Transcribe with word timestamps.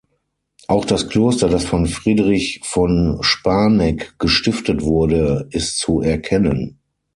Auch 0.67 0.83
das 0.85 1.09
Kloster, 1.09 1.47
das 1.47 1.63
von 1.65 1.85
Friedrich 1.85 2.61
von 2.63 3.19
Sparneck 3.21 4.15
gestiftet 4.17 4.81
wurde, 4.81 5.47
ist 5.51 5.77
zu 5.77 6.01
erkennen. 6.01 6.79